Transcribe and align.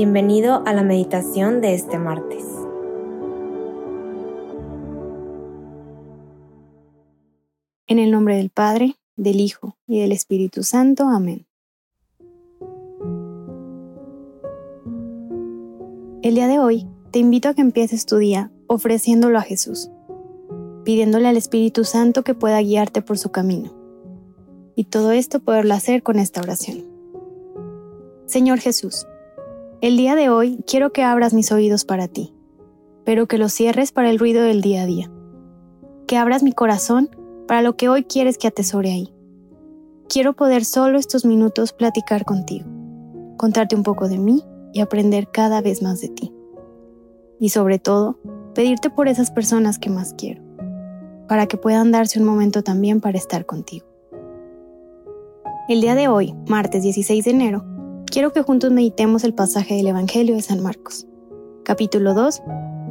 Bienvenido 0.00 0.62
a 0.64 0.72
la 0.74 0.84
meditación 0.84 1.60
de 1.60 1.74
este 1.74 1.98
martes. 1.98 2.44
En 7.88 7.98
el 7.98 8.12
nombre 8.12 8.36
del 8.36 8.50
Padre, 8.50 8.94
del 9.16 9.40
Hijo 9.40 9.76
y 9.88 9.98
del 10.00 10.12
Espíritu 10.12 10.62
Santo. 10.62 11.08
Amén. 11.08 11.48
El 16.22 16.36
día 16.36 16.46
de 16.46 16.60
hoy 16.60 16.86
te 17.10 17.18
invito 17.18 17.48
a 17.48 17.54
que 17.54 17.62
empieces 17.62 18.06
tu 18.06 18.18
día 18.18 18.52
ofreciéndolo 18.68 19.36
a 19.36 19.42
Jesús, 19.42 19.90
pidiéndole 20.84 21.26
al 21.26 21.36
Espíritu 21.36 21.82
Santo 21.82 22.22
que 22.22 22.34
pueda 22.34 22.62
guiarte 22.62 23.02
por 23.02 23.18
su 23.18 23.32
camino. 23.32 23.74
Y 24.76 24.84
todo 24.84 25.10
esto 25.10 25.40
poderlo 25.40 25.74
hacer 25.74 26.04
con 26.04 26.20
esta 26.20 26.40
oración. 26.40 26.84
Señor 28.26 28.60
Jesús, 28.60 29.08
el 29.80 29.96
día 29.96 30.16
de 30.16 30.28
hoy 30.28 30.58
quiero 30.66 30.92
que 30.92 31.04
abras 31.04 31.34
mis 31.34 31.52
oídos 31.52 31.84
para 31.84 32.08
ti, 32.08 32.34
pero 33.04 33.26
que 33.26 33.38
los 33.38 33.52
cierres 33.52 33.92
para 33.92 34.10
el 34.10 34.18
ruido 34.18 34.42
del 34.42 34.60
día 34.60 34.82
a 34.82 34.86
día. 34.86 35.10
Que 36.06 36.16
abras 36.16 36.42
mi 36.42 36.52
corazón 36.52 37.10
para 37.46 37.62
lo 37.62 37.76
que 37.76 37.88
hoy 37.88 38.02
quieres 38.02 38.38
que 38.38 38.48
atesore 38.48 38.90
ahí. 38.90 39.14
Quiero 40.08 40.34
poder 40.34 40.64
solo 40.64 40.98
estos 40.98 41.24
minutos 41.24 41.72
platicar 41.72 42.24
contigo, 42.24 42.66
contarte 43.36 43.76
un 43.76 43.84
poco 43.84 44.08
de 44.08 44.18
mí 44.18 44.42
y 44.72 44.80
aprender 44.80 45.30
cada 45.30 45.60
vez 45.60 45.80
más 45.80 46.00
de 46.00 46.08
ti. 46.08 46.32
Y 47.38 47.50
sobre 47.50 47.78
todo, 47.78 48.18
pedirte 48.54 48.90
por 48.90 49.06
esas 49.06 49.30
personas 49.30 49.78
que 49.78 49.90
más 49.90 50.12
quiero, 50.14 50.42
para 51.28 51.46
que 51.46 51.56
puedan 51.56 51.92
darse 51.92 52.18
un 52.18 52.26
momento 52.26 52.64
también 52.64 53.00
para 53.00 53.16
estar 53.16 53.46
contigo. 53.46 53.86
El 55.68 55.80
día 55.82 55.94
de 55.94 56.08
hoy, 56.08 56.34
martes 56.48 56.82
16 56.82 57.24
de 57.24 57.30
enero, 57.30 57.67
quiero 58.10 58.32
que 58.32 58.42
juntos 58.42 58.70
meditemos 58.70 59.24
el 59.24 59.34
pasaje 59.34 59.74
del 59.74 59.88
Evangelio 59.88 60.34
de 60.34 60.42
San 60.42 60.62
Marcos, 60.62 61.06
capítulo 61.64 62.14
2, 62.14 62.42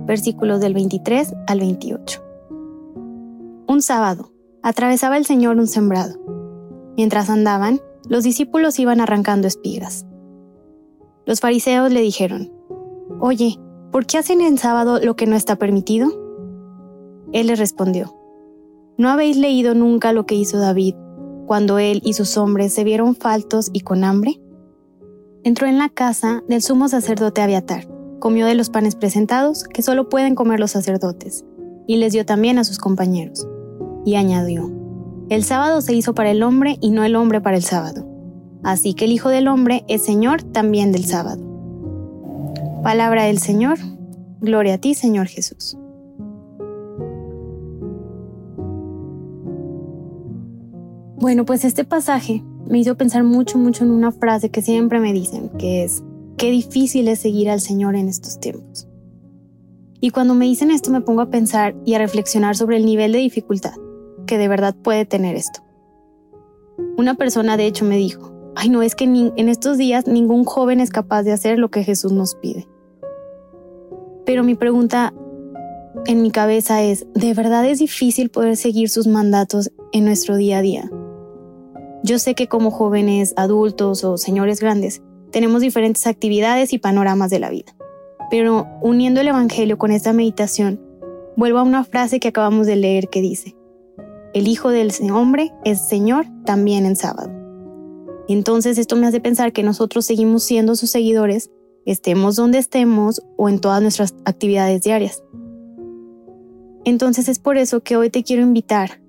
versículos 0.05 0.59
del 0.59 0.73
23 0.73 1.33
al 1.47 1.59
28. 1.59 2.23
Un 3.67 3.81
sábado, 3.81 4.31
atravesaba 4.63 5.17
el 5.17 5.25
Señor 5.25 5.57
un 5.57 5.67
sembrado. 5.67 6.19
Mientras 6.95 7.29
andaban, 7.29 7.81
los 8.07 8.23
discípulos 8.23 8.79
iban 8.79 9.01
arrancando 9.01 9.47
espigas. 9.47 10.05
Los 11.25 11.39
fariseos 11.39 11.91
le 11.91 12.01
dijeron, 12.01 12.51
Oye, 13.19 13.59
¿por 13.91 14.05
qué 14.05 14.17
hacen 14.17 14.41
en 14.41 14.57
sábado 14.57 14.99
lo 15.01 15.15
que 15.15 15.27
no 15.27 15.35
está 15.35 15.57
permitido? 15.57 16.09
Él 17.33 17.47
les 17.47 17.59
respondió, 17.59 18.15
¿no 18.97 19.09
habéis 19.09 19.37
leído 19.37 19.73
nunca 19.73 20.13
lo 20.13 20.25
que 20.25 20.35
hizo 20.35 20.57
David 20.57 20.95
cuando 21.45 21.79
él 21.79 22.01
y 22.03 22.13
sus 22.13 22.37
hombres 22.37 22.73
se 22.73 22.83
vieron 22.83 23.15
faltos 23.15 23.69
y 23.73 23.81
con 23.81 24.03
hambre? 24.03 24.39
Entró 25.47 25.65
en 25.65 25.77
la 25.77 25.87
casa 25.87 26.43
del 26.49 26.61
sumo 26.61 26.89
sacerdote 26.89 27.41
Abiatar, 27.41 27.87
comió 28.19 28.45
de 28.45 28.53
los 28.53 28.69
panes 28.69 28.95
presentados 28.95 29.63
que 29.63 29.81
solo 29.81 30.09
pueden 30.09 30.35
comer 30.35 30.59
los 30.59 30.71
sacerdotes, 30.71 31.45
y 31.87 31.95
les 31.95 32.11
dio 32.11 32.25
también 32.25 32.59
a 32.59 32.65
sus 32.65 32.79
compañeros. 32.79 33.47
Y 34.03 34.15
añadió, 34.15 34.69
El 35.29 35.45
sábado 35.45 35.79
se 35.79 35.93
hizo 35.93 36.13
para 36.13 36.31
el 36.31 36.43
hombre 36.43 36.77
y 36.81 36.89
no 36.89 37.05
el 37.05 37.15
hombre 37.15 37.39
para 37.39 37.55
el 37.55 37.63
sábado. 37.63 38.05
Así 38.61 38.93
que 38.93 39.05
el 39.05 39.13
Hijo 39.13 39.29
del 39.29 39.47
Hombre 39.47 39.85
es 39.87 40.03
Señor 40.03 40.43
también 40.43 40.91
del 40.91 41.05
sábado. 41.05 41.41
Palabra 42.83 43.23
del 43.23 43.39
Señor, 43.39 43.77
gloria 44.41 44.73
a 44.73 44.77
ti 44.79 44.95
Señor 44.95 45.27
Jesús. 45.27 45.77
Bueno, 51.15 51.45
pues 51.45 51.63
este 51.63 51.85
pasaje 51.85 52.43
me 52.69 52.79
hizo 52.79 52.95
pensar 52.95 53.23
mucho, 53.23 53.57
mucho 53.57 53.83
en 53.83 53.91
una 53.91 54.11
frase 54.11 54.49
que 54.49 54.61
siempre 54.61 54.99
me 54.99 55.13
dicen, 55.13 55.49
que 55.57 55.83
es, 55.83 56.03
qué 56.37 56.51
difícil 56.51 57.07
es 57.07 57.19
seguir 57.19 57.49
al 57.49 57.61
Señor 57.61 57.95
en 57.95 58.07
estos 58.07 58.39
tiempos. 58.39 58.87
Y 59.99 60.11
cuando 60.11 60.35
me 60.35 60.45
dicen 60.45 60.71
esto 60.71 60.91
me 60.91 61.01
pongo 61.01 61.21
a 61.21 61.29
pensar 61.29 61.75
y 61.85 61.95
a 61.95 61.99
reflexionar 61.99 62.55
sobre 62.55 62.77
el 62.77 62.85
nivel 62.85 63.11
de 63.11 63.19
dificultad 63.19 63.73
que 64.27 64.37
de 64.37 64.47
verdad 64.47 64.75
puede 64.75 65.05
tener 65.05 65.35
esto. 65.35 65.61
Una 66.97 67.15
persona 67.15 67.57
de 67.57 67.65
hecho 67.65 67.85
me 67.85 67.97
dijo, 67.97 68.31
ay 68.55 68.69
no, 68.69 68.83
es 68.83 68.93
que 68.93 69.05
en 69.05 69.49
estos 69.49 69.77
días 69.77 70.05
ningún 70.05 70.43
joven 70.43 70.79
es 70.79 70.91
capaz 70.91 71.23
de 71.23 71.31
hacer 71.31 71.57
lo 71.57 71.71
que 71.71 71.83
Jesús 71.83 72.11
nos 72.11 72.35
pide. 72.35 72.67
Pero 74.25 74.43
mi 74.43 74.55
pregunta 74.55 75.13
en 76.05 76.21
mi 76.21 76.29
cabeza 76.29 76.83
es, 76.83 77.07
¿de 77.15 77.33
verdad 77.33 77.65
es 77.65 77.79
difícil 77.79 78.29
poder 78.29 78.57
seguir 78.57 78.89
sus 78.89 79.07
mandatos 79.07 79.71
en 79.93 80.05
nuestro 80.05 80.35
día 80.35 80.59
a 80.59 80.61
día? 80.61 80.91
Yo 82.07 82.19
sé 82.19 82.35
que 82.35 82.47
como 82.47 82.71
jóvenes, 82.71 83.33
adultos 83.35 84.05
o 84.05 84.17
señores 84.17 84.61
grandes, 84.61 85.01
tenemos 85.29 85.59
diferentes 85.59 86.07
actividades 86.07 86.71
y 86.71 86.77
panoramas 86.77 87.29
de 87.29 87.39
la 87.39 87.49
vida. 87.49 87.75
Pero 88.31 88.65
uniendo 88.81 89.19
el 89.19 89.27
Evangelio 89.27 89.77
con 89.77 89.91
esta 89.91 90.13
meditación, 90.13 90.79
vuelvo 91.35 91.59
a 91.59 91.63
una 91.63 91.83
frase 91.83 92.21
que 92.21 92.29
acabamos 92.29 92.65
de 92.65 92.77
leer 92.77 93.09
que 93.09 93.19
dice, 93.19 93.57
el 94.33 94.47
Hijo 94.47 94.69
del 94.69 94.93
Hombre 95.11 95.51
es 95.65 95.85
Señor 95.85 96.25
también 96.45 96.85
en 96.85 96.95
sábado. 96.95 97.29
Entonces 98.29 98.77
esto 98.77 98.95
me 98.95 99.07
hace 99.07 99.19
pensar 99.19 99.51
que 99.51 99.63
nosotros 99.63 100.05
seguimos 100.05 100.43
siendo 100.43 100.77
sus 100.77 100.89
seguidores, 100.89 101.51
estemos 101.85 102.37
donde 102.37 102.59
estemos 102.59 103.21
o 103.35 103.49
en 103.49 103.59
todas 103.59 103.81
nuestras 103.81 104.15
actividades 104.23 104.81
diarias. 104.81 105.25
Entonces 106.85 107.27
es 107.27 107.39
por 107.39 107.57
eso 107.57 107.81
que 107.81 107.97
hoy 107.97 108.09
te 108.09 108.23
quiero 108.23 108.43
invitar 108.43 109.01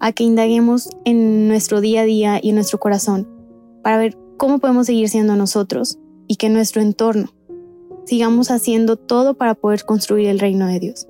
a 0.00 0.12
que 0.12 0.24
indaguemos 0.24 0.90
en 1.04 1.48
nuestro 1.48 1.80
día 1.80 2.02
a 2.02 2.04
día 2.04 2.40
y 2.42 2.50
en 2.50 2.56
nuestro 2.56 2.78
corazón 2.78 3.28
para 3.82 3.98
ver 3.98 4.16
cómo 4.36 4.58
podemos 4.58 4.86
seguir 4.86 5.08
siendo 5.08 5.36
nosotros 5.36 5.98
y 6.26 6.36
que 6.36 6.48
nuestro 6.48 6.82
entorno 6.82 7.32
sigamos 8.04 8.50
haciendo 8.50 8.96
todo 8.96 9.34
para 9.34 9.54
poder 9.54 9.84
construir 9.84 10.28
el 10.28 10.38
reino 10.38 10.66
de 10.66 10.80
Dios. 10.80 11.06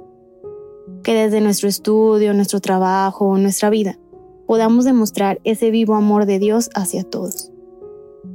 Que 1.02 1.14
desde 1.14 1.40
nuestro 1.40 1.68
estudio, 1.68 2.34
nuestro 2.34 2.60
trabajo, 2.60 3.36
nuestra 3.38 3.70
vida, 3.70 3.98
podamos 4.46 4.84
demostrar 4.84 5.40
ese 5.44 5.70
vivo 5.70 5.94
amor 5.94 6.26
de 6.26 6.38
Dios 6.38 6.70
hacia 6.74 7.04
todos. 7.04 7.52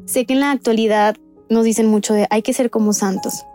Sé 0.06 0.26
que 0.26 0.34
en 0.34 0.42
la 0.42 0.52
actualidad 0.52 1.16
nos 1.50 1.66
dicen 1.66 1.88
mucho 1.88 2.14
de 2.14 2.28
hay 2.30 2.42
que 2.42 2.54
ser 2.54 2.70
como 2.70 2.94
santos, 2.94 3.46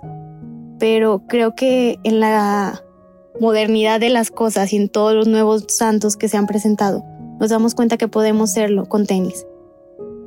pero 0.78 1.22
creo 1.26 1.54
que 1.54 1.98
en 2.04 2.20
la 2.20 2.82
modernidad 3.40 4.00
de 4.00 4.10
las 4.10 4.30
cosas 4.30 4.72
y 4.72 4.76
en 4.76 4.88
todos 4.88 5.14
los 5.14 5.28
nuevos 5.28 5.64
santos 5.68 6.16
que 6.16 6.28
se 6.28 6.36
han 6.36 6.46
presentado, 6.46 7.04
nos 7.38 7.50
damos 7.50 7.74
cuenta 7.74 7.96
que 7.96 8.08
podemos 8.08 8.52
serlo 8.52 8.86
con 8.86 9.06
tenis. 9.06 9.46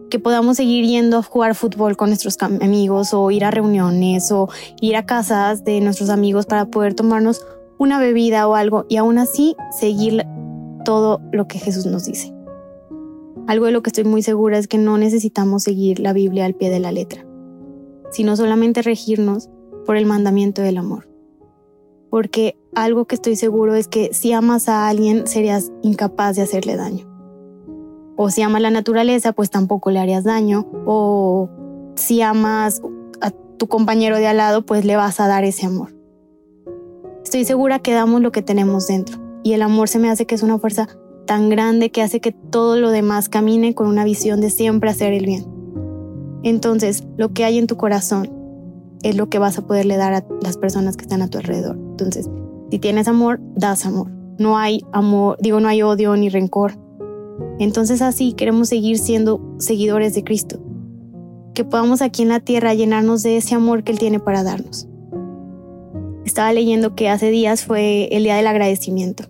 Que 0.09 0.19
podamos 0.19 0.57
seguir 0.57 0.85
yendo 0.85 1.17
a 1.17 1.23
jugar 1.23 1.55
fútbol 1.55 1.95
con 1.95 2.09
nuestros 2.09 2.37
amigos 2.41 3.13
o 3.13 3.29
ir 3.31 3.45
a 3.45 3.51
reuniones 3.51 4.31
o 4.31 4.49
ir 4.81 4.95
a 4.95 5.05
casas 5.05 5.63
de 5.63 5.81
nuestros 5.81 6.09
amigos 6.09 6.45
para 6.45 6.65
poder 6.65 6.93
tomarnos 6.93 7.45
una 7.77 7.99
bebida 7.99 8.47
o 8.47 8.55
algo 8.55 8.85
y 8.89 8.97
aún 8.97 9.17
así 9.17 9.55
seguir 9.79 10.25
todo 10.83 11.21
lo 11.31 11.47
que 11.47 11.59
Jesús 11.59 11.85
nos 11.85 12.05
dice. 12.05 12.33
Algo 13.47 13.65
de 13.65 13.71
lo 13.71 13.81
que 13.81 13.89
estoy 13.89 14.03
muy 14.03 14.21
segura 14.21 14.57
es 14.57 14.67
que 14.67 14.77
no 14.77 14.97
necesitamos 14.97 15.63
seguir 15.63 15.99
la 15.99 16.13
Biblia 16.13 16.45
al 16.45 16.55
pie 16.55 16.69
de 16.69 16.79
la 16.79 16.91
letra, 16.91 17.25
sino 18.11 18.35
solamente 18.35 18.81
regirnos 18.81 19.49
por 19.85 19.95
el 19.95 20.05
mandamiento 20.05 20.61
del 20.61 20.77
amor 20.77 21.08
porque 22.09 22.57
algo 22.75 23.05
que 23.05 23.15
estoy 23.15 23.35
seguro 23.35 23.75
es 23.75 23.87
que 23.87 24.13
si 24.13 24.33
amas 24.33 24.69
a 24.69 24.87
alguien 24.87 25.27
serías 25.27 25.71
incapaz 25.81 26.35
de 26.35 26.43
hacerle 26.43 26.75
daño. 26.75 27.07
O 28.15 28.29
si 28.29 28.41
amas 28.41 28.61
la 28.61 28.69
naturaleza, 28.69 29.31
pues 29.31 29.49
tampoco 29.49 29.91
le 29.91 29.99
harías 29.99 30.25
daño. 30.25 30.67
O 30.85 31.49
si 31.95 32.21
amas 32.21 32.81
a 33.21 33.31
tu 33.31 33.67
compañero 33.67 34.17
de 34.17 34.27
al 34.27 34.37
lado, 34.37 34.65
pues 34.65 34.83
le 34.83 34.97
vas 34.97 35.19
a 35.19 35.27
dar 35.27 35.45
ese 35.45 35.65
amor. 35.65 35.95
Estoy 37.23 37.45
segura 37.45 37.79
que 37.79 37.93
damos 37.93 38.21
lo 38.21 38.31
que 38.31 38.41
tenemos 38.41 38.87
dentro. 38.87 39.19
Y 39.43 39.53
el 39.53 39.61
amor 39.61 39.87
se 39.87 39.99
me 39.99 40.09
hace 40.09 40.25
que 40.25 40.35
es 40.35 40.43
una 40.43 40.59
fuerza 40.59 40.89
tan 41.25 41.49
grande 41.49 41.91
que 41.91 42.01
hace 42.01 42.19
que 42.19 42.33
todo 42.33 42.77
lo 42.77 42.89
demás 42.89 43.29
camine 43.29 43.73
con 43.73 43.87
una 43.87 44.03
visión 44.03 44.41
de 44.41 44.49
siempre 44.49 44.89
hacer 44.89 45.13
el 45.13 45.25
bien. 45.25 45.45
Entonces, 46.43 47.05
lo 47.17 47.33
que 47.33 47.45
hay 47.45 47.57
en 47.57 47.67
tu 47.67 47.77
corazón 47.77 48.29
es 49.01 49.15
lo 49.15 49.29
que 49.29 49.39
vas 49.39 49.57
a 49.57 49.61
poderle 49.65 49.95
dar 49.95 50.13
a 50.13 50.25
las 50.41 50.57
personas 50.57 50.97
que 50.97 51.03
están 51.03 51.21
a 51.21 51.29
tu 51.29 51.37
alrededor. 51.37 51.78
Entonces, 51.99 52.29
si 52.71 52.79
tienes 52.79 53.07
amor, 53.07 53.39
das 53.55 53.85
amor. 53.85 54.09
No 54.37 54.57
hay 54.57 54.81
amor, 54.93 55.37
digo, 55.41 55.59
no 55.59 55.67
hay 55.67 55.81
odio 55.81 56.15
ni 56.15 56.29
rencor. 56.29 56.73
Entonces 57.59 58.01
así 58.01 58.33
queremos 58.33 58.69
seguir 58.69 58.97
siendo 58.97 59.41
seguidores 59.57 60.13
de 60.13 60.23
Cristo. 60.23 60.59
Que 61.53 61.65
podamos 61.65 62.01
aquí 62.01 62.21
en 62.21 62.29
la 62.29 62.39
tierra 62.39 62.73
llenarnos 62.73 63.21
de 63.23 63.37
ese 63.37 63.55
amor 63.55 63.83
que 63.83 63.91
Él 63.91 63.99
tiene 63.99 64.19
para 64.19 64.43
darnos. 64.43 64.87
Estaba 66.23 66.53
leyendo 66.53 66.95
que 66.95 67.09
hace 67.09 67.31
días 67.31 67.65
fue 67.65 68.07
el 68.15 68.23
día 68.23 68.37
del 68.37 68.47
agradecimiento. 68.47 69.25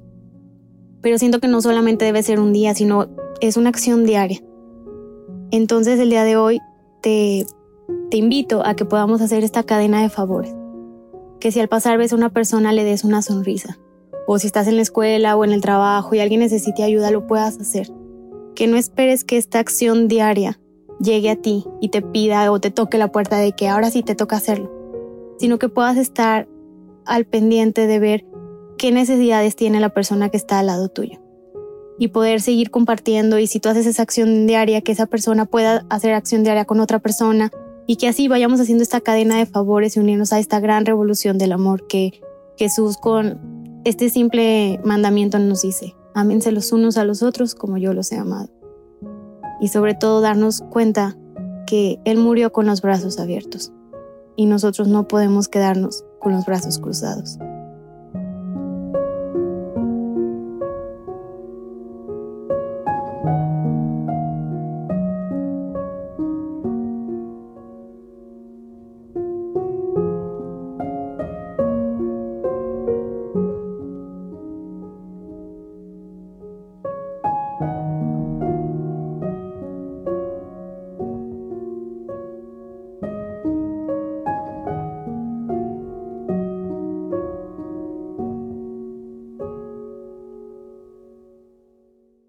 Pero 1.01 1.18
siento 1.18 1.39
que 1.39 1.48
no 1.48 1.62
solamente 1.62 2.06
debe 2.06 2.21
ser 2.21 2.39
un 2.39 2.54
día, 2.54 2.75
sino 2.75 3.07
es 3.42 3.57
una 3.57 3.69
acción 3.69 4.06
diaria. 4.06 4.42
Entonces 5.50 6.00
el 6.00 6.10
día 6.10 6.24
de 6.24 6.38
hoy 6.38 6.60
te 7.01 7.48
te 8.10 8.18
invito 8.18 8.66
a 8.66 8.75
que 8.75 8.86
podamos 8.86 9.21
hacer 9.21 9.44
esta 9.44 9.63
cadena 9.63 10.01
de 10.01 10.10
favores. 10.10 10.58
Que 11.39 11.51
si 11.51 11.59
al 11.59 11.68
pasar 11.68 11.97
ves 11.97 12.13
a 12.13 12.15
una 12.15 12.30
persona 12.30 12.74
le 12.74 12.83
des 12.83 13.03
una 13.03 13.21
sonrisa. 13.21 13.77
O 14.27 14.39
si 14.39 14.47
estás 14.47 14.68
en 14.68 14.75
la 14.75 14.81
escuela 14.81 15.36
o 15.36 15.44
en 15.44 15.51
el 15.51 15.62
trabajo 15.62 16.13
y 16.13 16.19
alguien 16.19 16.41
necesite 16.41 16.83
ayuda, 16.83 17.12
lo 17.12 17.27
puedas 17.27 17.59
hacer. 17.59 17.89
Que 18.56 18.68
no 18.68 18.77
esperes 18.77 19.24
que 19.24 19.38
esta 19.38 19.59
acción 19.59 20.07
diaria 20.07 20.59
llegue 21.00 21.30
a 21.30 21.36
ti 21.36 21.65
y 21.80 21.89
te 21.89 22.01
pida 22.01 22.51
o 22.51 22.59
te 22.59 22.71
toque 22.71 22.97
la 22.97 23.12
puerta 23.12 23.38
de 23.38 23.53
que 23.53 23.68
ahora 23.68 23.89
sí 23.89 24.03
te 24.03 24.15
toca 24.15 24.36
hacerlo, 24.36 24.71
sino 25.39 25.57
que 25.57 25.69
puedas 25.69 25.97
estar 25.97 26.47
al 27.06 27.25
pendiente 27.25 27.88
de 27.88 28.00
ver 28.00 28.25
qué 28.77 28.92
necesidades 28.92 29.56
tiene 29.56 29.80
la 29.80 29.89
persona 29.89 30.30
que 30.30 30.38
está 30.38 30.59
al 30.59 30.68
lado 30.68 30.89
tuyo 30.89 31.19
y 32.00 32.07
poder 32.07 32.39
seguir 32.42 32.71
compartiendo 32.71 33.38
y 33.38 33.47
si 33.47 33.59
tú 33.59 33.69
haces 33.69 33.85
esa 33.85 34.03
acción 34.03 34.47
diaria, 34.47 34.81
que 34.81 34.94
esa 34.94 35.06
persona 35.06 35.45
pueda 35.45 35.85
hacer 35.89 36.13
acción 36.13 36.44
diaria 36.44 36.65
con 36.65 36.80
otra 36.80 37.00
persona 37.00 37.51
y 37.89 37.95
que 37.95 38.07
así 38.07 38.27
vayamos 38.27 38.59
haciendo 38.59 38.83
esta 38.83 39.01
cadena 39.01 39.39
de 39.39 39.47
favores 39.47 39.97
y 39.97 40.00
unirnos 40.00 40.31
a 40.31 40.38
esta 40.38 40.59
gran 40.59 40.86
revolución 40.86 41.39
del 41.39 41.53
amor 41.53 41.88
que 41.88 42.21
Jesús 42.56 42.97
con 42.97 43.81
este 43.83 44.12
simple 44.12 44.80
mandamiento 44.86 45.39
nos 45.39 45.63
dice, 45.63 45.95
ámense 46.13 46.51
los 46.51 46.71
unos 46.71 46.97
a 46.97 47.03
los 47.03 47.24
otros 47.24 47.56
como 47.56 47.80
yo 47.80 47.95
los 47.95 48.12
he 48.12 48.18
amado. 48.18 48.50
Y 49.59 49.69
sobre 49.69 49.95
todo 49.95 50.21
darnos 50.21 50.62
cuenta 50.69 51.18
que 51.65 52.00
Él 52.06 52.19
murió 52.19 52.51
con 52.51 52.68
los 52.68 52.83
brazos 52.83 53.18
abiertos 53.18 53.74
y 54.35 54.45
nosotros 54.45 54.88
no 54.88 55.07
podemos 55.07 55.47
quedarnos 55.47 56.06
con 56.19 56.33
los 56.33 56.45
brazos 56.45 56.77
cruzados. 56.77 57.39